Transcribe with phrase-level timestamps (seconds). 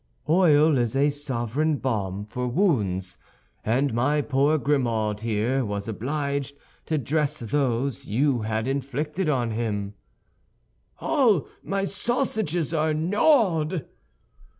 [0.27, 3.19] "Oil is a sovereign balm for wounds;
[3.63, 6.55] and my poor Grimaud here was obliged
[6.87, 9.93] to dress those you had inflicted on him."
[10.97, 13.85] "All my sausages are gnawed!"